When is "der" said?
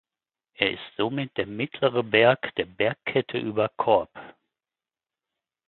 1.37-1.45, 2.55-2.65